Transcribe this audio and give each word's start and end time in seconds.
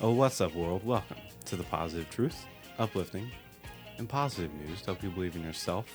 Oh, 0.00 0.12
what's 0.12 0.40
up, 0.40 0.54
world? 0.54 0.84
Welcome 0.86 1.16
to 1.46 1.56
the 1.56 1.64
positive 1.64 2.08
truth, 2.10 2.46
uplifting, 2.78 3.28
and 3.98 4.08
positive 4.08 4.52
news 4.54 4.78
to 4.80 4.86
help 4.86 5.02
you 5.02 5.10
believe 5.10 5.34
in 5.34 5.42
yourself 5.42 5.86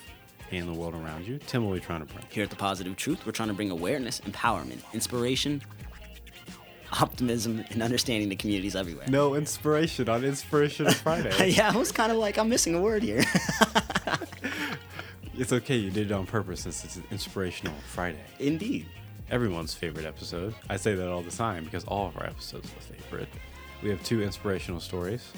and 0.50 0.68
the 0.68 0.74
world 0.74 0.94
around 0.94 1.26
you. 1.26 1.38
Tim, 1.38 1.64
what 1.64 1.70
are 1.70 1.74
we 1.74 1.80
trying 1.80 2.06
to 2.06 2.12
bring? 2.12 2.24
Here 2.28 2.44
at 2.44 2.50
The 2.50 2.56
Positive 2.56 2.94
Truth, 2.96 3.24
we're 3.24 3.32
trying 3.32 3.48
to 3.48 3.54
bring 3.54 3.70
awareness, 3.70 4.20
empowerment, 4.20 4.80
inspiration, 4.92 5.62
optimism, 7.00 7.64
and 7.70 7.82
understanding 7.82 8.28
to 8.28 8.36
communities 8.36 8.76
everywhere. 8.76 9.06
No 9.08 9.36
inspiration 9.36 10.10
on 10.10 10.22
Inspirational 10.22 10.92
Friday. 10.92 11.48
yeah, 11.48 11.70
I 11.72 11.76
was 11.76 11.90
kind 11.90 12.12
of 12.12 12.18
like, 12.18 12.36
I'm 12.36 12.50
missing 12.50 12.74
a 12.74 12.80
word 12.82 13.02
here. 13.02 13.24
it's 15.38 15.52
okay, 15.52 15.76
you 15.76 15.90
did 15.90 16.10
it 16.10 16.12
on 16.12 16.26
purpose 16.26 16.60
since 16.60 16.84
it's 16.84 16.96
an 16.96 17.04
Inspirational 17.10 17.74
Friday. 17.90 18.20
Indeed. 18.38 18.86
Everyone's 19.30 19.72
favorite 19.72 20.04
episode. 20.04 20.54
I 20.68 20.76
say 20.76 20.94
that 20.94 21.08
all 21.08 21.22
the 21.22 21.30
time 21.30 21.64
because 21.64 21.84
all 21.84 22.08
of 22.08 22.18
our 22.18 22.26
episodes 22.26 22.68
are 22.68 22.94
favorite. 22.94 23.28
We 23.84 23.90
have 23.90 24.02
two 24.02 24.22
inspirational 24.22 24.80
stories. 24.80 25.30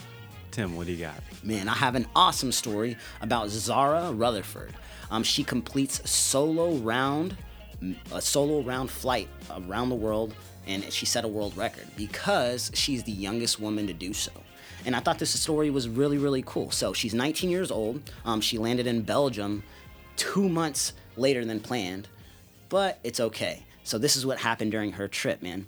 Tim, 0.53 0.77
what 0.77 0.87
do 0.87 0.93
you 0.93 1.05
got? 1.05 1.21
Man, 1.43 1.69
I 1.69 1.75
have 1.75 1.97
an 1.97 2.07
awesome 2.15 2.53
story 2.53 2.97
about 3.21 3.49
Zara 3.49 4.13
Rutherford. 4.13 4.73
Um, 5.11 5.25
she 5.25 5.43
completes 5.43 6.09
solo 6.09 6.77
round, 6.77 7.37
a 8.13 8.21
solo 8.21 8.63
round 8.63 8.89
flight 8.89 9.29
around 9.51 9.89
the 9.89 9.97
world, 9.97 10.33
and 10.65 10.85
she 10.93 11.07
set 11.07 11.25
a 11.25 11.29
world 11.29 11.57
record 11.57 11.89
because 11.97 12.71
she's 12.73 13.03
the 13.03 13.11
youngest 13.11 13.59
woman 13.59 13.89
to 13.89 13.93
do 13.93 14.15
so. 14.15 14.31
And 14.85 14.95
I 14.95 15.01
thought 15.01 15.19
this 15.19 15.39
story 15.41 15.69
was 15.71 15.89
really, 15.89 16.17
really 16.17 16.45
cool. 16.47 16.71
So 16.71 16.93
she's 16.93 17.15
19 17.15 17.51
years 17.51 17.73
old. 17.73 18.01
Um, 18.25 18.41
she 18.41 18.59
landed 18.59 18.87
in 18.87 19.03
Belgium 19.03 19.65
two 20.15 20.49
months 20.49 20.93
later 21.17 21.45
than 21.45 21.59
planned, 21.59 22.07
but 22.69 23.01
it's 23.03 23.19
okay. 23.19 23.65
So 23.83 23.99
this 23.99 24.15
is 24.15 24.25
what 24.25 24.39
happened 24.39 24.71
during 24.71 24.93
her 24.93 25.09
trip, 25.09 25.43
man. 25.43 25.67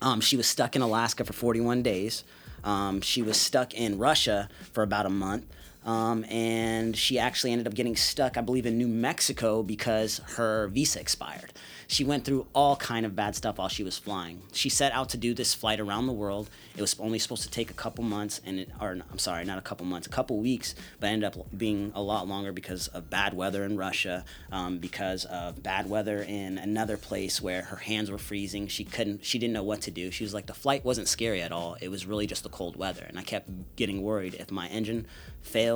Um, 0.00 0.20
she 0.20 0.36
was 0.36 0.46
stuck 0.46 0.76
in 0.76 0.82
Alaska 0.82 1.24
for 1.24 1.32
41 1.32 1.82
days. 1.82 2.24
Um, 2.64 3.00
she 3.00 3.22
was 3.22 3.36
stuck 3.36 3.74
in 3.74 3.98
Russia 3.98 4.48
for 4.72 4.82
about 4.82 5.06
a 5.06 5.10
month. 5.10 5.44
Um, 5.88 6.26
and 6.26 6.94
she 6.94 7.18
actually 7.18 7.50
ended 7.50 7.66
up 7.66 7.72
getting 7.72 7.96
stuck, 7.96 8.36
I 8.36 8.42
believe, 8.42 8.66
in 8.66 8.76
New 8.76 8.86
Mexico 8.86 9.62
because 9.62 10.20
her 10.36 10.68
visa 10.68 11.00
expired. 11.00 11.54
She 11.86 12.04
went 12.04 12.26
through 12.26 12.46
all 12.54 12.76
kind 12.76 13.06
of 13.06 13.16
bad 13.16 13.34
stuff 13.34 13.56
while 13.56 13.70
she 13.70 13.82
was 13.82 13.96
flying. 13.96 14.42
She 14.52 14.68
set 14.68 14.92
out 14.92 15.08
to 15.10 15.16
do 15.16 15.32
this 15.32 15.54
flight 15.54 15.80
around 15.80 16.06
the 16.06 16.12
world. 16.12 16.50
It 16.76 16.82
was 16.82 16.94
only 17.00 17.18
supposed 17.18 17.44
to 17.44 17.50
take 17.50 17.70
a 17.70 17.74
couple 17.74 18.04
months, 18.04 18.42
and 18.44 18.60
it, 18.60 18.68
or 18.78 18.98
I'm 19.10 19.18
sorry, 19.18 19.46
not 19.46 19.56
a 19.56 19.62
couple 19.62 19.86
months, 19.86 20.06
a 20.06 20.10
couple 20.10 20.38
weeks, 20.38 20.74
but 21.00 21.06
ended 21.06 21.24
up 21.24 21.46
being 21.56 21.90
a 21.94 22.02
lot 22.02 22.28
longer 22.28 22.52
because 22.52 22.88
of 22.88 23.08
bad 23.08 23.32
weather 23.32 23.64
in 23.64 23.78
Russia, 23.78 24.26
um, 24.52 24.76
because 24.76 25.24
of 25.24 25.62
bad 25.62 25.88
weather 25.88 26.18
in 26.18 26.58
another 26.58 26.98
place 26.98 27.40
where 27.40 27.62
her 27.62 27.76
hands 27.76 28.10
were 28.10 28.18
freezing. 28.18 28.68
She 28.68 28.84
couldn't, 28.84 29.24
she 29.24 29.38
didn't 29.38 29.54
know 29.54 29.62
what 29.62 29.80
to 29.82 29.90
do. 29.90 30.10
She 30.10 30.24
was 30.24 30.34
like, 30.34 30.44
the 30.44 30.52
flight 30.52 30.84
wasn't 30.84 31.08
scary 31.08 31.40
at 31.40 31.50
all. 31.50 31.78
It 31.80 31.88
was 31.88 32.04
really 32.04 32.26
just 32.26 32.42
the 32.42 32.50
cold 32.50 32.76
weather, 32.76 33.06
and 33.08 33.18
I 33.18 33.22
kept 33.22 33.48
getting 33.76 34.02
worried 34.02 34.34
if 34.34 34.50
my 34.50 34.68
engine 34.68 35.06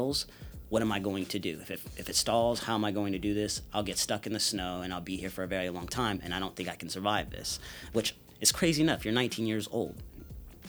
fails 0.03 0.27
what 0.69 0.81
am 0.81 0.91
I 0.91 1.01
going 1.01 1.27
to 1.27 1.39
do? 1.39 1.59
If 1.61 1.71
it, 1.71 1.81
if 1.99 2.09
it 2.09 2.17
stalls, 2.17 2.61
how 2.61 2.75
am 2.77 2.83
I 2.83 2.93
going 2.93 3.13
to 3.13 3.19
do 3.19 3.35
this? 3.35 3.61
I'll 3.75 3.83
get 3.83 3.99
stuck 3.99 4.27
in 4.27 4.33
the 4.33 4.41
snow 4.41 4.81
and 4.81 4.91
I'll 4.91 5.03
be 5.03 5.19
here 5.19 5.29
for 5.29 5.43
a 5.43 5.47
very 5.47 5.69
long 5.69 5.87
time, 5.87 6.19
and 6.25 6.33
I 6.33 6.39
don't 6.39 6.57
think 6.57 6.71
I 6.71 6.77
can 6.77 6.89
survive 6.89 7.29
this, 7.29 7.61
which 7.93 8.15
is 8.41 8.53
crazy 8.53 8.81
enough. 8.81 9.05
You're 9.05 9.13
19 9.13 9.47
years 9.47 9.69
old. 9.71 9.97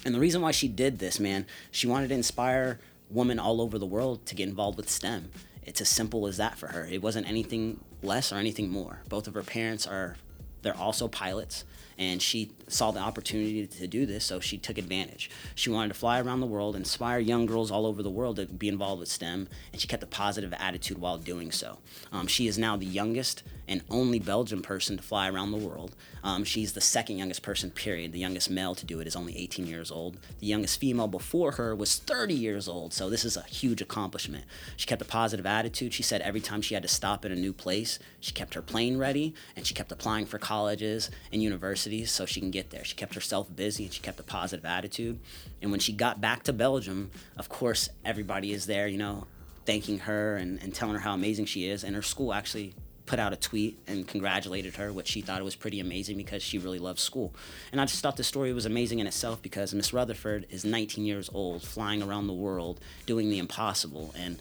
And 0.03 0.13
the 0.13 0.19
reason 0.19 0.41
why 0.41 0.51
she 0.51 0.67
did 0.67 0.99
this, 0.99 1.21
man, 1.21 1.45
she 1.71 1.87
wanted 1.87 2.09
to 2.09 2.15
inspire 2.15 2.81
women 3.09 3.39
all 3.39 3.61
over 3.61 3.79
the 3.79 3.85
world 3.85 4.25
to 4.25 4.35
get 4.35 4.49
involved 4.49 4.75
with 4.75 4.89
STEM. 4.89 5.31
It's 5.65 5.79
as 5.79 5.87
simple 5.87 6.27
as 6.27 6.35
that 6.35 6.57
for 6.57 6.67
her. 6.67 6.83
It 6.83 7.01
wasn't 7.01 7.29
anything 7.29 7.79
less 8.01 8.33
or 8.33 8.35
anything 8.35 8.69
more. 8.69 8.99
Both 9.07 9.29
of 9.29 9.35
her 9.35 9.41
parents 9.41 9.87
are, 9.87 10.17
they're 10.63 10.75
also 10.75 11.07
pilots 11.07 11.63
and 11.97 12.21
she 12.21 12.51
saw 12.67 12.91
the 12.91 12.99
opportunity 12.99 13.67
to 13.67 13.87
do 13.87 14.05
this, 14.05 14.25
so 14.25 14.39
she 14.39 14.57
took 14.57 14.77
advantage. 14.77 15.29
She 15.55 15.69
wanted 15.69 15.89
to 15.89 15.93
fly 15.93 16.19
around 16.19 16.39
the 16.39 16.47
world, 16.47 16.75
inspire 16.75 17.19
young 17.19 17.45
girls 17.45 17.71
all 17.71 17.85
over 17.85 18.01
the 18.01 18.09
world 18.09 18.37
to 18.37 18.45
be 18.45 18.67
involved 18.67 18.99
with 18.99 19.09
STEM, 19.09 19.47
and 19.71 19.81
she 19.81 19.87
kept 19.87 20.03
a 20.03 20.07
positive 20.07 20.53
attitude 20.53 20.97
while 20.97 21.17
doing 21.17 21.51
so. 21.51 21.79
Um, 22.11 22.27
she 22.27 22.47
is 22.47 22.57
now 22.57 22.77
the 22.77 22.85
youngest 22.85 23.43
and 23.67 23.81
only 23.89 24.19
Belgian 24.19 24.61
person 24.61 24.97
to 24.97 25.03
fly 25.03 25.29
around 25.29 25.51
the 25.51 25.57
world. 25.57 25.95
Um, 26.23 26.43
she's 26.43 26.73
the 26.73 26.81
second 26.81 27.17
youngest 27.17 27.41
person, 27.41 27.71
period. 27.71 28.11
The 28.11 28.19
youngest 28.19 28.49
male 28.49 28.75
to 28.75 28.85
do 28.85 28.99
it 28.99 29.07
is 29.07 29.15
only 29.15 29.37
18 29.37 29.67
years 29.67 29.91
old. 29.91 30.17
The 30.39 30.47
youngest 30.47 30.79
female 30.79 31.07
before 31.07 31.53
her 31.53 31.75
was 31.75 31.97
30 31.97 32.33
years 32.33 32.67
old, 32.67 32.93
so 32.93 33.09
this 33.09 33.25
is 33.25 33.37
a 33.37 33.43
huge 33.43 33.81
accomplishment. 33.81 34.45
She 34.77 34.85
kept 34.85 35.01
a 35.01 35.05
positive 35.05 35.45
attitude. 35.45 35.93
She 35.93 36.03
said 36.03 36.21
every 36.21 36.41
time 36.41 36.61
she 36.61 36.73
had 36.73 36.83
to 36.83 36.89
stop 36.89 37.25
in 37.25 37.31
a 37.31 37.35
new 37.35 37.53
place, 37.53 37.99
she 38.19 38.31
kept 38.31 38.53
her 38.53 38.61
plane 38.61 38.97
ready, 38.97 39.33
and 39.55 39.65
she 39.65 39.73
kept 39.73 39.91
applying 39.91 40.25
for 40.25 40.37
colleges 40.37 41.09
and 41.31 41.41
universities 41.41 42.11
so 42.11 42.25
she 42.25 42.39
can 42.39 42.51
get 42.51 42.69
there. 42.69 42.83
She 42.83 42.95
kept 42.95 43.15
herself 43.15 43.53
busy 43.55 43.85
and 43.85 43.93
she 43.93 44.01
kept 44.01 44.19
a 44.19 44.23
positive 44.23 44.65
attitude. 44.65 45.19
And 45.61 45.71
when 45.71 45.79
she 45.79 45.93
got 45.93 46.21
back 46.21 46.43
to 46.43 46.53
Belgium, 46.53 47.11
of 47.37 47.49
course, 47.49 47.89
everybody 48.03 48.51
is 48.51 48.65
there, 48.65 48.87
you 48.87 48.97
know, 48.97 49.27
thanking 49.65 49.99
her 49.99 50.35
and, 50.35 50.61
and 50.61 50.73
telling 50.73 50.95
her 50.95 50.99
how 50.99 51.13
amazing 51.13 51.45
she 51.45 51.67
is. 51.67 51.83
And 51.83 51.95
her 51.95 52.01
school 52.01 52.33
actually 52.33 52.73
put 53.05 53.19
out 53.19 53.33
a 53.33 53.35
tweet 53.35 53.77
and 53.87 54.07
congratulated 54.07 54.75
her, 54.75 54.93
which 54.93 55.07
she 55.07 55.21
thought 55.21 55.43
was 55.43 55.55
pretty 55.55 55.79
amazing 55.79 56.17
because 56.17 56.41
she 56.41 56.57
really 56.57 56.79
loves 56.79 57.01
school. 57.01 57.33
And 57.71 57.81
I 57.81 57.85
just 57.85 58.01
thought 58.01 58.17
the 58.17 58.23
story 58.23 58.53
was 58.53 58.65
amazing 58.65 58.99
in 58.99 59.07
itself 59.07 59.41
because 59.41 59.73
Miss 59.73 59.91
Rutherford 59.91 60.45
is 60.49 60.63
19 60.63 61.05
years 61.05 61.29
old, 61.33 61.63
flying 61.63 62.01
around 62.01 62.27
the 62.27 62.33
world, 62.33 62.79
doing 63.05 63.29
the 63.29 63.39
impossible. 63.39 64.13
And 64.17 64.39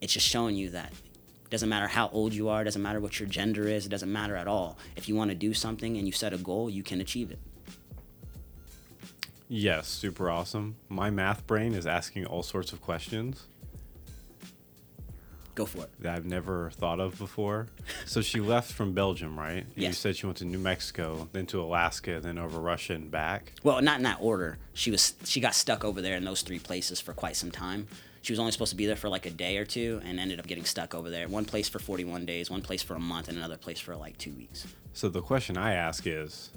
it's 0.00 0.12
just 0.12 0.26
showing 0.26 0.56
you 0.56 0.70
that 0.70 0.92
it 1.44 1.50
doesn't 1.50 1.68
matter 1.68 1.86
how 1.86 2.08
old 2.08 2.34
you 2.34 2.48
are, 2.48 2.62
it 2.62 2.64
doesn't 2.64 2.82
matter 2.82 3.00
what 3.00 3.20
your 3.20 3.28
gender 3.28 3.68
is, 3.68 3.86
it 3.86 3.90
doesn't 3.90 4.12
matter 4.12 4.34
at 4.34 4.48
all. 4.48 4.76
If 4.96 5.08
you 5.08 5.14
want 5.14 5.30
to 5.30 5.36
do 5.36 5.54
something 5.54 5.96
and 5.96 6.06
you 6.06 6.12
set 6.12 6.32
a 6.32 6.38
goal, 6.38 6.68
you 6.68 6.82
can 6.82 7.00
achieve 7.00 7.30
it. 7.30 7.38
Yes, 9.48 9.86
super 9.86 10.30
awesome. 10.30 10.76
My 10.88 11.10
math 11.10 11.46
brain 11.46 11.74
is 11.74 11.86
asking 11.86 12.26
all 12.26 12.42
sorts 12.42 12.72
of 12.72 12.80
questions 12.80 13.44
Go 15.54 15.66
for 15.66 15.84
it. 15.84 15.90
that 16.00 16.14
I've 16.16 16.24
never 16.26 16.70
thought 16.70 16.98
of 17.00 17.18
before. 17.18 17.68
So 18.06 18.20
she 18.22 18.40
left 18.54 18.72
from 18.72 18.92
Belgium, 18.92 19.38
right? 19.38 19.64
And 19.74 19.84
You 19.84 19.92
said 19.92 20.16
she 20.16 20.26
went 20.26 20.38
to 20.38 20.44
New 20.44 20.58
Mexico, 20.58 21.28
then 21.32 21.46
to 21.46 21.62
Alaska, 21.62 22.20
then 22.20 22.38
over 22.38 22.58
Russia 22.58 22.94
and 22.94 23.10
back. 23.10 23.52
Well, 23.62 23.80
not 23.80 23.98
in 23.98 24.02
that 24.04 24.18
order. 24.20 24.58
She 24.72 24.90
was 24.90 25.14
she 25.24 25.40
got 25.40 25.54
stuck 25.54 25.84
over 25.84 26.02
there 26.02 26.16
in 26.16 26.24
those 26.24 26.42
three 26.42 26.58
places 26.58 27.00
for 27.00 27.12
quite 27.12 27.36
some 27.36 27.50
time. 27.50 27.86
She 28.22 28.32
was 28.32 28.40
only 28.40 28.52
supposed 28.52 28.70
to 28.70 28.76
be 28.76 28.86
there 28.86 28.96
for 28.96 29.10
like 29.10 29.26
a 29.26 29.30
day 29.30 29.58
or 29.58 29.66
two, 29.66 30.00
and 30.02 30.18
ended 30.18 30.40
up 30.40 30.46
getting 30.46 30.64
stuck 30.64 30.94
over 30.94 31.10
there. 31.10 31.28
One 31.28 31.44
place 31.44 31.68
for 31.68 31.78
41 31.78 32.24
days, 32.24 32.50
one 32.50 32.62
place 32.62 32.82
for 32.82 32.94
a 32.94 32.98
month, 32.98 33.28
and 33.28 33.36
another 33.36 33.58
place 33.58 33.78
for 33.78 33.94
like 33.96 34.16
two 34.16 34.32
weeks. 34.32 34.66
So 34.94 35.10
the 35.10 35.20
question 35.20 35.58
I 35.58 35.74
ask 35.74 36.06
is 36.06 36.50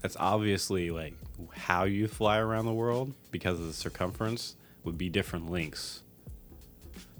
that's 0.00 0.16
obviously 0.18 0.90
like 0.90 1.14
how 1.54 1.84
you 1.84 2.08
fly 2.08 2.38
around 2.38 2.64
the 2.64 2.72
world 2.72 3.12
because 3.30 3.60
of 3.60 3.66
the 3.66 3.72
circumference 3.74 4.56
would 4.84 4.96
be 4.98 5.08
different 5.08 5.50
lengths. 5.50 6.02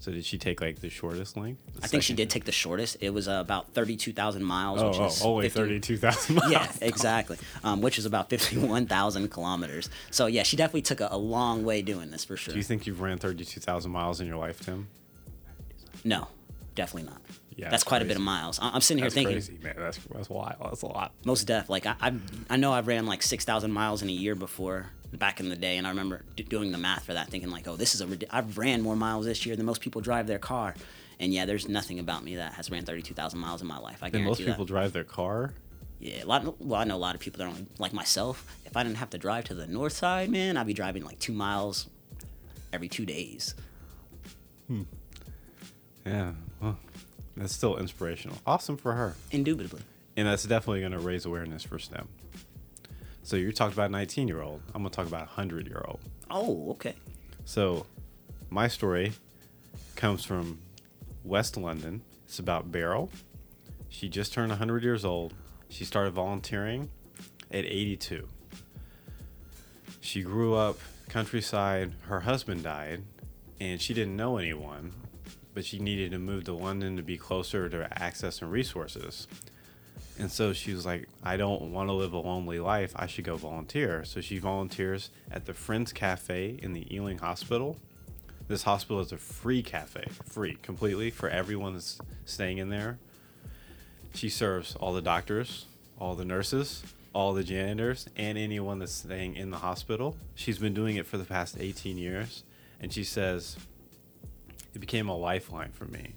So 0.02 0.10
did 0.10 0.24
she 0.24 0.36
take 0.36 0.60
like 0.60 0.80
the 0.80 0.90
shortest 0.90 1.36
length? 1.36 1.62
The 1.76 1.84
I 1.84 1.86
think 1.86 2.02
she 2.02 2.12
did 2.12 2.28
take 2.28 2.44
the 2.44 2.50
shortest. 2.50 2.96
It 3.00 3.10
was 3.10 3.28
uh, 3.28 3.34
about 3.40 3.72
32,000 3.72 4.42
miles, 4.42 4.82
Oh, 4.82 4.88
which 4.88 4.98
oh, 4.98 5.06
is 5.06 5.22
only 5.22 5.48
50 5.48 5.60
thirty-two 5.60 5.96
thousand 5.96 6.34
miles. 6.40 6.50
Yeah, 6.50 6.66
exactly. 6.80 7.38
Um, 7.62 7.80
which 7.82 8.00
is 8.00 8.04
about 8.04 8.28
51,000 8.28 9.28
kilometers. 9.28 9.90
So 10.10 10.26
yeah, 10.26 10.42
she 10.42 10.56
definitely 10.56 10.82
took 10.82 11.00
a, 11.00 11.06
a 11.12 11.16
long 11.16 11.64
way 11.64 11.82
doing 11.82 12.10
this 12.10 12.24
for 12.24 12.36
sure. 12.36 12.52
Do 12.52 12.58
you 12.58 12.64
think 12.64 12.84
you've 12.84 13.00
ran 13.00 13.18
thirty-two 13.18 13.60
thousand 13.60 13.92
miles 13.92 14.20
in 14.20 14.26
your 14.26 14.38
life, 14.38 14.58
Tim? 14.58 14.88
no, 16.04 16.26
definitely 16.74 17.08
not. 17.08 17.20
Yeah, 17.54 17.66
that's 17.66 17.70
that's 17.70 17.84
quite 17.84 18.02
a 18.02 18.04
bit 18.04 18.16
of 18.16 18.22
miles. 18.22 18.58
I- 18.60 18.70
I'm 18.70 18.80
sitting 18.80 18.98
here 19.04 19.06
That's 19.10 19.14
thinking, 19.14 19.34
crazy, 19.34 19.58
man. 19.62 19.74
That's 19.78 19.98
that's 20.12 20.28
wild. 20.28 20.56
That's 20.64 20.82
a 20.82 20.86
lot. 20.86 21.12
most 21.24 21.44
def. 21.44 21.70
Like 21.70 21.86
I, 21.86 21.94
I, 22.00 22.12
I 22.50 22.56
know 22.56 22.72
I've 22.72 22.88
ran 22.88 23.06
like 23.06 23.22
six 23.22 23.44
thousand 23.44 23.70
miles 23.70 24.02
in 24.02 24.08
a 24.08 24.12
year 24.12 24.34
before 24.34 24.90
back 25.12 25.40
in 25.40 25.48
the 25.48 25.56
day, 25.56 25.76
and 25.76 25.86
I 25.86 25.90
remember 25.90 26.22
d- 26.36 26.42
doing 26.42 26.72
the 26.72 26.78
math 26.78 27.04
for 27.04 27.14
that, 27.14 27.28
thinking 27.28 27.50
like, 27.50 27.68
oh, 27.68 27.76
this 27.76 27.94
is 27.94 28.00
a 28.00 28.06
rid- 28.06 28.26
I've 28.30 28.56
ran 28.58 28.80
more 28.82 28.96
miles 28.96 29.26
this 29.26 29.44
year 29.46 29.56
than 29.56 29.66
most 29.66 29.80
people 29.80 30.00
drive 30.00 30.26
their 30.26 30.38
car, 30.38 30.74
and 31.20 31.32
yeah, 31.32 31.44
there's 31.44 31.68
nothing 31.68 31.98
about 31.98 32.24
me 32.24 32.36
that 32.36 32.54
has 32.54 32.70
ran 32.70 32.84
thirty 32.84 33.02
two 33.02 33.14
thousand 33.14 33.38
miles 33.40 33.60
in 33.62 33.66
my 33.68 33.78
life. 33.78 33.98
I 34.02 34.10
Then 34.10 34.24
most 34.24 34.38
people 34.38 34.64
that. 34.64 34.66
drive 34.72 34.92
their 34.92 35.04
car. 35.04 35.52
Yeah, 36.00 36.24
a 36.24 36.26
lot. 36.26 36.60
Well, 36.60 36.80
I 36.80 36.84
know 36.84 36.96
a 36.96 36.98
lot 36.98 37.14
of 37.14 37.20
people 37.20 37.38
that 37.38 37.44
don't 37.54 37.80
like 37.80 37.92
myself. 37.92 38.44
If 38.66 38.76
I 38.76 38.82
didn't 38.82 38.96
have 38.96 39.10
to 39.10 39.18
drive 39.18 39.44
to 39.44 39.54
the 39.54 39.66
north 39.68 39.92
side, 39.92 40.30
man, 40.30 40.56
I'd 40.56 40.66
be 40.66 40.74
driving 40.74 41.04
like 41.04 41.20
two 41.20 41.32
miles 41.32 41.88
every 42.72 42.88
two 42.88 43.06
days. 43.06 43.54
Hmm. 44.66 44.82
Yeah, 46.04 46.32
well, 46.60 46.78
that's 47.36 47.54
still 47.54 47.76
inspirational. 47.76 48.36
Awesome 48.46 48.76
for 48.76 48.94
her, 48.94 49.14
Indubitably. 49.30 49.82
and 50.16 50.26
that's 50.26 50.42
definitely 50.44 50.80
going 50.80 50.90
to 50.92 50.98
raise 50.98 51.24
awareness 51.24 51.62
for 51.62 51.78
STEM. 51.78 52.08
So 53.32 53.38
you 53.38 53.50
talked 53.50 53.72
about 53.72 53.90
nineteen-year-old. 53.90 54.60
I'm 54.74 54.82
going 54.82 54.90
to 54.90 54.94
talk 54.94 55.06
about 55.06 55.26
hundred-year-old. 55.26 56.00
Oh, 56.30 56.72
okay. 56.72 56.94
So, 57.46 57.86
my 58.50 58.68
story 58.68 59.12
comes 59.96 60.22
from 60.22 60.58
West 61.24 61.56
London. 61.56 62.02
It's 62.26 62.40
about 62.40 62.70
Beryl. 62.70 63.08
She 63.88 64.10
just 64.10 64.34
turned 64.34 64.50
100 64.50 64.84
years 64.84 65.06
old. 65.06 65.32
She 65.70 65.86
started 65.86 66.10
volunteering 66.10 66.90
at 67.50 67.64
82. 67.64 68.28
She 70.02 70.20
grew 70.20 70.54
up 70.54 70.78
countryside. 71.08 71.94
Her 72.08 72.20
husband 72.20 72.62
died, 72.62 73.02
and 73.58 73.80
she 73.80 73.94
didn't 73.94 74.14
know 74.14 74.36
anyone, 74.36 74.92
but 75.54 75.64
she 75.64 75.78
needed 75.78 76.10
to 76.10 76.18
move 76.18 76.44
to 76.44 76.52
London 76.52 76.98
to 76.98 77.02
be 77.02 77.16
closer 77.16 77.70
to 77.70 77.88
access 78.02 78.42
and 78.42 78.52
resources. 78.52 79.26
And 80.18 80.30
so 80.30 80.52
she 80.52 80.72
was 80.72 80.84
like, 80.84 81.08
I 81.22 81.36
don't 81.36 81.72
want 81.72 81.88
to 81.88 81.94
live 81.94 82.12
a 82.12 82.18
lonely 82.18 82.58
life. 82.58 82.92
I 82.96 83.06
should 83.06 83.24
go 83.24 83.36
volunteer. 83.36 84.04
So 84.04 84.20
she 84.20 84.38
volunteers 84.38 85.10
at 85.30 85.46
the 85.46 85.54
Friends 85.54 85.92
Cafe 85.92 86.58
in 86.62 86.74
the 86.74 86.94
Ealing 86.94 87.18
Hospital. 87.18 87.76
This 88.48 88.64
hospital 88.64 89.00
is 89.00 89.12
a 89.12 89.16
free 89.16 89.62
cafe, 89.62 90.04
free 90.28 90.58
completely 90.62 91.10
for 91.10 91.28
everyone 91.28 91.72
that's 91.72 91.98
staying 92.26 92.58
in 92.58 92.68
there. 92.68 92.98
She 94.14 94.28
serves 94.28 94.76
all 94.76 94.92
the 94.92 95.00
doctors, 95.00 95.66
all 95.98 96.14
the 96.14 96.24
nurses, 96.24 96.82
all 97.14 97.32
the 97.32 97.44
janitors, 97.44 98.08
and 98.16 98.36
anyone 98.36 98.78
that's 98.78 98.92
staying 98.92 99.36
in 99.36 99.50
the 99.50 99.58
hospital. 99.58 100.16
She's 100.34 100.58
been 100.58 100.74
doing 100.74 100.96
it 100.96 101.06
for 101.06 101.16
the 101.16 101.24
past 101.24 101.56
18 101.58 101.96
years. 101.96 102.44
And 102.80 102.92
she 102.92 103.04
says, 103.04 103.56
it 104.74 104.80
became 104.80 105.08
a 105.08 105.16
lifeline 105.16 105.70
for 105.70 105.84
me. 105.86 106.12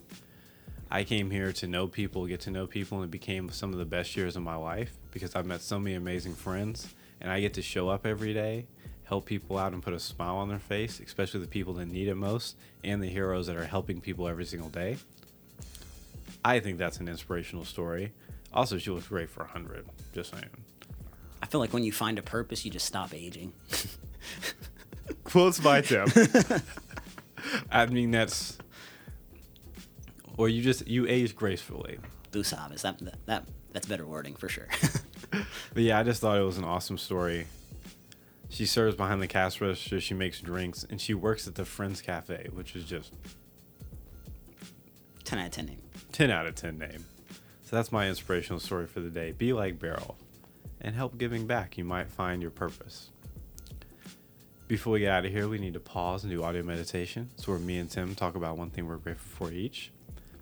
I 0.90 1.04
came 1.04 1.32
here 1.32 1.52
to 1.54 1.68
know 1.68 1.88
people, 1.88 2.26
get 2.28 2.42
to 2.42 2.52
know 2.52 2.68
people, 2.68 3.00
and 3.00 3.06
it 3.06 3.12
became 3.12 3.50
some 3.50 3.74
of 3.74 3.80
the 3.80 3.86
best 3.86 4.16
years 4.16 4.36
of 4.36 4.44
my 4.44 4.56
life 4.56 4.94
because 5.12 5.36
I've 5.36 5.46
met 5.46 5.62
so 5.62 5.80
many 5.80 5.96
amazing 5.96 6.36
friends, 6.36 6.94
and 7.20 7.32
I 7.32 7.42
get 7.42 7.54
to 7.56 7.62
show 7.62 7.90
up 7.90 8.06
every 8.06 8.34
day, 8.34 8.68
help 9.04 9.26
people 9.26 9.58
out, 9.58 9.74
and 9.74 9.82
put 9.82 9.94
a 9.94 10.00
smile 10.00 10.38
on 10.38 10.48
their 10.48 10.60
face, 10.60 11.00
especially 11.00 11.40
the 11.42 11.48
people 11.48 11.74
that 11.76 11.88
need 11.88 12.08
it 12.08 12.16
most, 12.16 12.56
and 12.84 13.02
the 13.02 13.08
heroes 13.08 13.48
that 13.48 13.56
are 13.56 13.66
helping 13.66 14.00
people 14.00 14.28
every 14.28 14.46
single 14.46 14.70
day. 14.70 14.98
I 16.44 16.60
think 16.60 16.78
that's 16.78 17.00
an 17.00 17.08
inspirational 17.08 17.66
story. 17.66 18.14
Also, 18.54 18.78
she 18.78 18.92
looks 18.92 19.08
great 19.08 19.30
for 19.30 19.40
100. 19.44 19.86
Just 20.14 20.32
saying. 20.32 20.46
I 21.42 21.48
feel 21.48 21.60
like 21.60 21.74
when 21.74 21.84
you 21.84 21.92
find 21.92 22.20
a 22.20 22.22
purpose, 22.22 22.64
you 22.64 22.72
just 22.72 22.86
stop 22.86 23.14
aging. 23.14 23.52
Quotes 25.24 25.60
by 25.60 25.82
Tim. 25.82 26.08
I 27.72 27.86
mean, 27.88 28.12
that's. 28.12 28.58
Or 30.38 30.50
you 30.50 30.62
just 30.62 30.88
you 30.88 31.08
age 31.08 31.36
gracefully. 31.36 32.00
Tú 32.32 32.44
sabes. 32.44 32.82
That, 32.82 33.00
that, 33.00 33.26
that, 33.26 33.48
that's 33.72 33.88
better 33.88 34.06
wording 34.06 34.36
for 34.36 34.50
sure. 34.50 34.68
But 35.74 35.84
yeah, 35.84 36.00
I 36.00 36.04
just 36.04 36.22
thought 36.22 36.38
it 36.38 36.44
was 36.44 36.58
an 36.58 36.64
awesome 36.64 36.98
story. 36.98 37.48
She 38.50 38.66
serves 38.66 38.96
behind 38.96 39.22
the 39.22 39.28
cash 39.28 39.60
register. 39.60 40.00
She 40.00 40.14
makes 40.14 40.40
drinks, 40.40 40.86
and 40.90 41.02
she 41.02 41.14
works 41.14 41.48
at 41.48 41.56
the 41.56 41.66
Friends 41.66 42.02
Cafe, 42.02 42.50
which 42.54 42.76
is 42.76 42.86
just 42.86 43.14
10 45.26 45.40
out 45.40 45.46
of 45.48 45.52
10 45.52 45.66
name. 45.66 45.82
10 46.14 46.32
out 46.32 46.46
of 46.46 46.56
10 46.56 46.78
name. 46.78 47.06
So 47.64 47.76
that's 47.76 47.92
my 47.92 48.08
inspirational 48.08 48.60
story 48.60 48.88
for 48.88 49.02
the 49.02 49.10
day. 49.10 49.34
Be 49.34 49.52
like 49.52 49.80
Beryl 49.80 50.16
and 50.80 50.96
help 50.96 51.18
giving 51.18 51.48
back. 51.48 51.78
You 51.78 51.84
might 51.84 52.10
find 52.10 52.42
your 52.42 52.52
purpose. 52.52 53.10
Before 54.68 54.94
we 54.94 55.00
get 55.02 55.12
out 55.12 55.26
of 55.26 55.32
here, 55.32 55.48
we 55.48 55.58
need 55.58 55.74
to 55.74 55.80
pause 55.80 56.24
and 56.24 56.32
do 56.32 56.44
audio 56.44 56.64
meditation. 56.64 57.30
So 57.36 57.52
where 57.52 57.60
me 57.60 57.78
and 57.80 57.90
Tim 57.90 58.16
talk 58.16 58.36
about 58.36 58.58
one 58.58 58.70
thing 58.70 58.88
we're 58.88 58.98
grateful 58.98 59.48
for 59.48 59.54
each. 59.54 59.92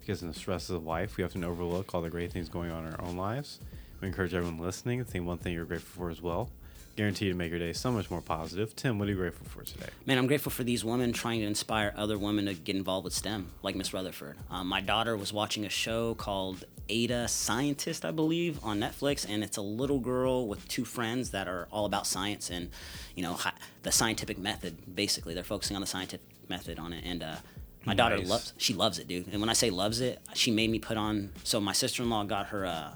Because 0.05 0.21
in 0.21 0.27
the 0.27 0.33
stresses 0.33 0.71
of 0.71 0.83
life, 0.83 1.15
we 1.15 1.23
often 1.23 1.45
overlook 1.45 1.95
all 1.95 2.01
the 2.01 2.09
great 2.09 2.31
things 2.31 2.49
going 2.49 2.71
on 2.71 2.85
in 2.85 2.93
our 2.93 3.01
own 3.01 3.15
lives. 3.15 3.59
We 4.01 4.07
encourage 4.09 4.33
everyone 4.33 4.59
listening 4.59 4.99
to 4.99 5.05
think 5.09 5.25
one 5.25 5.37
thing 5.37 5.53
you're 5.53 5.63
grateful 5.63 6.03
for 6.03 6.09
as 6.09 6.21
well. 6.21 6.49
Guaranteed 6.97 7.31
to 7.31 7.37
make 7.37 7.49
your 7.51 7.59
day 7.59 7.71
so 7.71 7.89
much 7.89 8.11
more 8.11 8.21
positive. 8.21 8.75
Tim, 8.75 8.99
what 8.99 9.07
are 9.07 9.11
you 9.11 9.17
grateful 9.17 9.47
for 9.47 9.63
today? 9.63 9.87
Man, 10.05 10.17
I'm 10.17 10.27
grateful 10.27 10.51
for 10.51 10.63
these 10.65 10.83
women 10.83 11.13
trying 11.13 11.39
to 11.39 11.45
inspire 11.45 11.93
other 11.95 12.17
women 12.17 12.45
to 12.45 12.53
get 12.53 12.75
involved 12.75 13.05
with 13.05 13.13
STEM, 13.13 13.47
like 13.63 13.75
Miss 13.75 13.93
Rutherford. 13.93 14.35
Um, 14.51 14.67
my 14.67 14.81
daughter 14.81 15.15
was 15.15 15.31
watching 15.31 15.65
a 15.65 15.69
show 15.69 16.15
called 16.15 16.65
Ada 16.89 17.29
Scientist, 17.29 18.03
I 18.03 18.11
believe, 18.11 18.59
on 18.61 18.79
Netflix, 18.79 19.25
and 19.27 19.41
it's 19.41 19.57
a 19.57 19.61
little 19.61 19.99
girl 19.99 20.47
with 20.47 20.67
two 20.67 20.83
friends 20.85 21.31
that 21.31 21.47
are 21.47 21.67
all 21.71 21.85
about 21.85 22.05
science 22.05 22.49
and, 22.49 22.69
you 23.15 23.23
know, 23.23 23.33
hi- 23.33 23.53
the 23.83 23.91
scientific 23.91 24.37
method. 24.37 24.93
Basically, 24.93 25.33
they're 25.33 25.43
focusing 25.45 25.75
on 25.77 25.81
the 25.81 25.87
scientific 25.87 26.21
method 26.49 26.77
on 26.77 26.91
it, 26.91 27.03
and 27.05 27.23
uh, 27.23 27.37
my 27.85 27.93
daughter 27.93 28.17
Nice. 28.17 28.29
loves. 28.29 28.53
She 28.57 28.73
loves 28.73 28.99
it, 28.99 29.07
dude. 29.07 29.27
And 29.31 29.39
when 29.41 29.49
I 29.49 29.53
say 29.53 29.69
loves 29.69 30.01
it, 30.01 30.19
she 30.33 30.51
made 30.51 30.69
me 30.69 30.79
put 30.79 30.97
on. 30.97 31.31
So 31.43 31.59
my 31.59 31.73
sister-in-law 31.73 32.25
got 32.25 32.47
her 32.47 32.65
uh, 32.65 32.91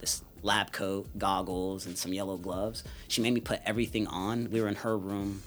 this 0.00 0.22
lab 0.42 0.72
coat, 0.72 1.06
goggles, 1.18 1.86
and 1.86 1.96
some 1.96 2.12
yellow 2.12 2.36
gloves. 2.36 2.84
She 3.08 3.20
made 3.20 3.32
me 3.34 3.40
put 3.40 3.60
everything 3.64 4.06
on. 4.06 4.50
We 4.50 4.60
were 4.60 4.68
in 4.68 4.76
her 4.76 4.96
room 4.96 5.42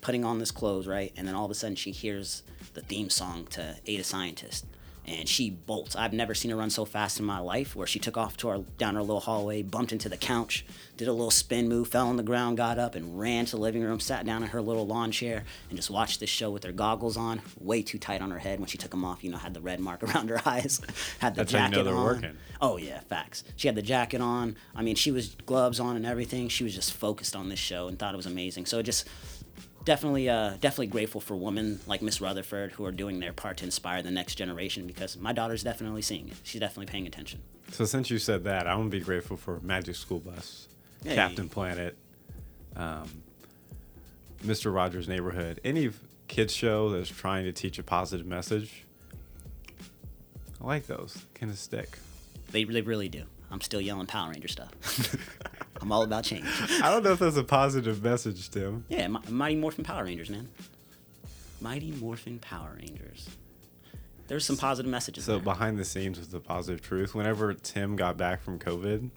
putting 0.00 0.24
on 0.24 0.38
this 0.38 0.50
clothes, 0.50 0.86
right? 0.86 1.12
And 1.16 1.26
then 1.26 1.34
all 1.34 1.44
of 1.44 1.50
a 1.50 1.54
sudden 1.54 1.76
she 1.76 1.90
hears 1.90 2.42
the 2.74 2.80
theme 2.82 3.10
song 3.10 3.46
to 3.50 3.76
Ada 3.86 4.04
Scientist. 4.04 4.64
And 5.08 5.26
she 5.26 5.48
bolts. 5.48 5.96
I've 5.96 6.12
never 6.12 6.34
seen 6.34 6.50
her 6.50 6.56
run 6.58 6.68
so 6.68 6.84
fast 6.84 7.18
in 7.18 7.24
my 7.24 7.38
life. 7.38 7.74
Where 7.74 7.86
she 7.86 7.98
took 7.98 8.18
off 8.18 8.36
to 8.38 8.48
our 8.50 8.58
down 8.76 8.94
our 8.94 9.00
little 9.02 9.20
hallway, 9.20 9.62
bumped 9.62 9.90
into 9.90 10.10
the 10.10 10.18
couch, 10.18 10.66
did 10.98 11.08
a 11.08 11.12
little 11.12 11.30
spin 11.30 11.66
move, 11.66 11.88
fell 11.88 12.08
on 12.08 12.16
the 12.18 12.22
ground, 12.22 12.58
got 12.58 12.78
up, 12.78 12.94
and 12.94 13.18
ran 13.18 13.46
to 13.46 13.52
the 13.52 13.62
living 13.62 13.82
room, 13.82 14.00
sat 14.00 14.26
down 14.26 14.42
in 14.42 14.50
her 14.50 14.60
little 14.60 14.86
lawn 14.86 15.10
chair, 15.10 15.44
and 15.70 15.78
just 15.78 15.88
watched 15.88 16.20
this 16.20 16.28
show 16.28 16.50
with 16.50 16.62
her 16.64 16.72
goggles 16.72 17.16
on, 17.16 17.40
way 17.58 17.80
too 17.80 17.98
tight 17.98 18.20
on 18.20 18.30
her 18.30 18.38
head. 18.38 18.58
When 18.60 18.68
she 18.68 18.76
took 18.76 18.90
them 18.90 19.02
off, 19.04 19.24
you 19.24 19.30
know, 19.30 19.38
had 19.38 19.54
the 19.54 19.62
red 19.62 19.80
mark 19.80 20.02
around 20.14 20.28
her 20.28 20.42
eyes, 20.44 20.78
had 21.20 21.34
the 21.34 21.38
That's 21.44 21.52
how 21.52 21.58
you 21.58 21.64
jacket 21.70 21.76
know 21.76 21.84
they're 21.84 21.94
on. 21.94 22.04
working. 22.04 22.36
Oh 22.60 22.76
yeah, 22.76 23.00
facts. 23.00 23.44
She 23.56 23.66
had 23.66 23.76
the 23.76 23.82
jacket 23.82 24.20
on. 24.20 24.56
I 24.74 24.82
mean, 24.82 24.94
she 24.94 25.10
was 25.10 25.36
gloves 25.46 25.80
on 25.80 25.96
and 25.96 26.04
everything. 26.04 26.48
She 26.48 26.64
was 26.64 26.74
just 26.74 26.92
focused 26.92 27.34
on 27.34 27.48
this 27.48 27.58
show 27.58 27.88
and 27.88 27.98
thought 27.98 28.12
it 28.12 28.18
was 28.18 28.26
amazing. 28.26 28.66
So 28.66 28.78
it 28.80 28.82
just 28.82 29.08
definitely, 29.88 30.28
uh, 30.28 30.50
definitely 30.60 30.88
grateful 30.88 31.18
for 31.18 31.34
women 31.34 31.80
like 31.86 32.02
Miss 32.02 32.20
Rutherford 32.20 32.72
who 32.72 32.84
are 32.84 32.92
doing 32.92 33.20
their 33.20 33.32
part 33.32 33.56
to 33.56 33.64
inspire 33.64 34.02
the 34.02 34.10
next 34.10 34.34
generation. 34.34 34.86
Because 34.86 35.16
my 35.16 35.32
daughter's 35.32 35.62
definitely 35.62 36.02
seeing 36.02 36.28
it. 36.28 36.36
She's 36.42 36.60
definitely 36.60 36.90
paying 36.92 37.06
attention. 37.06 37.40
So 37.70 37.86
since 37.86 38.10
you 38.10 38.18
said 38.18 38.44
that, 38.44 38.66
I'm 38.68 38.76
gonna 38.76 38.90
be 38.90 39.00
grateful 39.00 39.38
for 39.38 39.60
Magic 39.60 39.96
School 39.96 40.18
Bus, 40.18 40.68
Hey. 41.02 41.14
Captain 41.14 41.48
Planet, 41.48 41.96
um, 42.76 43.22
Mr. 44.44 44.74
Rogers' 44.74 45.08
Neighborhood, 45.08 45.58
any 45.64 45.90
kids 46.28 46.54
show 46.54 46.90
that's 46.90 47.08
trying 47.08 47.44
to 47.44 47.52
teach 47.52 47.78
a 47.78 47.82
positive 47.82 48.26
message. 48.26 48.84
I 50.60 50.66
like 50.66 50.86
those. 50.86 51.24
Kind 51.34 51.50
of 51.50 51.58
stick. 51.58 51.98
They, 52.50 52.64
they 52.64 52.82
really 52.82 53.08
do. 53.08 53.24
I'm 53.50 53.62
still 53.62 53.80
yelling 53.80 54.06
Power 54.06 54.30
Ranger 54.32 54.48
stuff. 54.48 55.16
I'm 55.80 55.92
all 55.92 56.02
about 56.02 56.24
change. 56.24 56.44
I 56.82 56.90
don't 56.90 57.04
know 57.04 57.12
if 57.12 57.18
that's 57.20 57.36
a 57.36 57.44
positive 57.44 58.02
message, 58.02 58.50
Tim. 58.50 58.84
Yeah, 58.88 59.06
Mi- 59.08 59.18
Mighty 59.28 59.56
Morphin 59.56 59.84
Power 59.84 60.04
Rangers, 60.04 60.30
man. 60.30 60.48
Mighty 61.60 61.92
Morphin 61.92 62.38
Power 62.38 62.76
Rangers. 62.78 63.28
There's 64.28 64.44
some 64.44 64.56
positive 64.56 64.90
messages. 64.90 65.24
So 65.24 65.32
there. 65.32 65.40
behind 65.40 65.78
the 65.78 65.84
scenes 65.84 66.18
with 66.18 66.30
the 66.30 66.40
positive 66.40 66.82
truth, 66.82 67.14
whenever 67.14 67.54
Tim 67.54 67.96
got 67.96 68.16
back 68.16 68.42
from 68.42 68.58
COVID, 68.58 69.08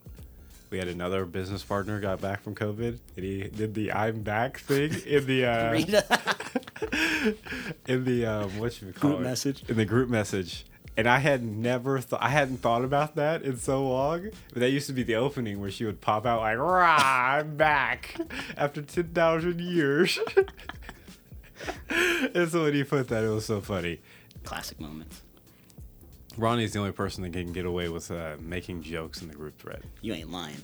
we 0.70 0.78
had 0.78 0.88
another 0.88 1.26
business 1.26 1.64
partner 1.64 2.00
got 2.00 2.22
back 2.22 2.42
from 2.42 2.56
COVID, 2.56 2.98
and 3.18 3.26
he 3.26 3.44
did 3.50 3.74
the 3.74 3.92
"I'm 3.92 4.22
back" 4.22 4.60
thing 4.60 4.94
in 5.06 5.26
the 5.26 5.46
uh, 5.46 5.74
in 7.88 8.06
the 8.06 8.26
um, 8.26 8.58
what 8.58 8.74
should 8.74 8.88
we 8.88 8.94
call 8.94 9.12
Group 9.12 9.22
it? 9.22 9.24
message? 9.24 9.64
in 9.70 9.78
the 9.78 9.86
group 9.86 10.10
message. 10.10 10.66
And 10.98 11.08
I 11.08 11.20
had 11.20 11.44
never 11.44 12.00
thought 12.02 12.22
I 12.22 12.30
hadn't 12.30 12.58
thought 12.58 12.84
about 12.84 13.16
that 13.16 13.44
in 13.44 13.58
so 13.58 13.88
long. 13.88 14.30
But 14.54 14.60
that 14.60 14.72
used 14.72 14.88
to 14.88 14.94
be 14.94 15.04
the 15.04 15.16
opening 15.16 15.62
where 15.62 15.72
she 15.72 15.86
would 15.86 16.02
pop 16.02 16.26
out 16.26 16.42
like, 16.42 16.58
"Rah, 16.58 16.98
I'm 17.38 17.56
back 17.56 18.16
after 18.58 18.82
ten 18.82 19.06
thousand 19.14 19.62
years." 19.62 20.20
and 21.90 22.50
so 22.50 22.64
when 22.64 22.74
he 22.74 22.84
put 22.84 23.08
that, 23.10 23.24
it 23.24 23.30
was 23.30 23.46
so 23.46 23.62
funny. 23.62 24.00
Classic 24.44 24.80
moments. 24.80 25.22
Ronnie's 26.38 26.74
the 26.74 26.80
only 26.80 26.92
person 26.92 27.24
that 27.24 27.34
can 27.34 27.52
get 27.54 27.66
away 27.66 27.90
with 27.90 28.10
uh, 28.12 28.36
making 28.40 28.84
jokes 28.84 29.22
in 29.22 29.28
the 29.28 29.34
group 29.36 29.60
thread 29.60 29.84
You 30.02 30.14
ain't 30.14 30.32
lying. 30.32 30.62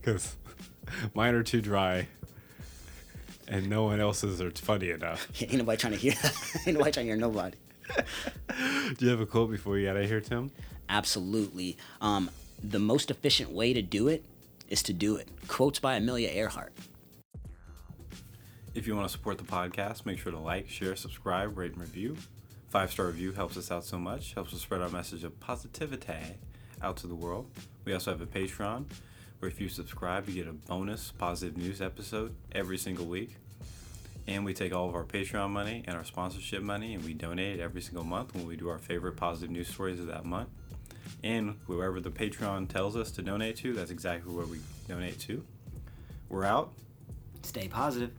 because 0.00 0.34
mine 1.14 1.34
are 1.34 1.42
too 1.42 1.60
dry, 1.60 2.08
and 3.48 3.68
no 3.68 3.84
one 3.84 4.00
else's 4.00 4.40
are 4.40 4.50
funny 4.50 4.90
enough. 4.90 5.28
Ain't 5.42 5.54
nobody 5.54 5.76
trying 5.78 5.92
to 5.92 5.98
hear 5.98 6.12
that. 6.22 6.34
ain't 6.66 6.76
nobody 6.76 6.90
trying 6.92 7.06
to 7.06 7.12
hear 7.12 7.16
nobody. 7.16 7.56
Do 8.98 9.04
you 9.04 9.10
have 9.10 9.20
a 9.20 9.26
quote 9.26 9.50
before 9.50 9.78
you 9.78 9.86
get 9.86 9.96
out 9.96 10.02
of 10.02 10.08
here, 10.08 10.20
Tim? 10.20 10.50
Absolutely. 10.88 11.76
Um, 12.00 12.30
the 12.62 12.78
most 12.78 13.10
efficient 13.10 13.50
way 13.50 13.72
to 13.72 13.82
do 13.82 14.08
it 14.08 14.24
is 14.68 14.82
to 14.84 14.92
do 14.92 15.16
it. 15.16 15.28
Quotes 15.48 15.78
by 15.78 15.94
Amelia 15.94 16.28
Earhart. 16.28 16.72
If 18.74 18.86
you 18.86 18.94
want 18.94 19.08
to 19.08 19.12
support 19.12 19.38
the 19.38 19.44
podcast, 19.44 20.04
make 20.04 20.18
sure 20.18 20.32
to 20.32 20.38
like, 20.38 20.68
share, 20.68 20.96
subscribe, 20.96 21.56
rate, 21.56 21.72
and 21.72 21.80
review. 21.80 22.16
Five 22.68 22.90
star 22.90 23.06
review 23.06 23.32
helps 23.32 23.56
us 23.56 23.70
out 23.70 23.84
so 23.84 23.98
much, 23.98 24.34
helps 24.34 24.52
us 24.52 24.60
spread 24.60 24.82
our 24.82 24.88
message 24.88 25.24
of 25.24 25.38
positivity 25.40 26.36
out 26.82 26.96
to 26.98 27.06
the 27.06 27.14
world. 27.14 27.50
We 27.84 27.92
also 27.94 28.10
have 28.10 28.20
a 28.20 28.26
Patreon 28.26 28.86
where 29.38 29.50
if 29.50 29.60
you 29.60 29.68
subscribe, 29.68 30.28
you 30.28 30.34
get 30.34 30.48
a 30.48 30.52
bonus 30.52 31.12
positive 31.16 31.56
news 31.56 31.80
episode 31.80 32.34
every 32.52 32.76
single 32.76 33.06
week. 33.06 33.36
And 34.26 34.44
we 34.44 34.54
take 34.54 34.74
all 34.74 34.88
of 34.88 34.94
our 34.94 35.04
Patreon 35.04 35.50
money 35.50 35.84
and 35.86 35.96
our 35.96 36.04
sponsorship 36.04 36.62
money 36.62 36.94
and 36.94 37.04
we 37.04 37.12
donate 37.12 37.58
it 37.58 37.62
every 37.62 37.82
single 37.82 38.04
month 38.04 38.34
when 38.34 38.46
we 38.46 38.56
do 38.56 38.68
our 38.68 38.78
favorite 38.78 39.16
positive 39.16 39.50
news 39.50 39.68
stories 39.68 40.00
of 40.00 40.06
that 40.06 40.24
month. 40.24 40.48
And 41.22 41.58
whoever 41.66 42.00
the 42.00 42.10
Patreon 42.10 42.68
tells 42.68 42.96
us 42.96 43.10
to 43.12 43.22
donate 43.22 43.56
to, 43.56 43.72
that's 43.74 43.90
exactly 43.90 44.32
where 44.32 44.46
we 44.46 44.60
donate 44.88 45.18
to. 45.20 45.44
We're 46.28 46.44
out. 46.44 46.72
Stay 47.42 47.68
positive. 47.68 48.10